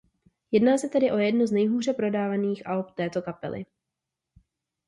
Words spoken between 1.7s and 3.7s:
prodávaných alb této kapely.